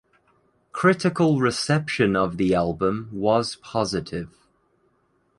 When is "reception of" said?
1.39-2.37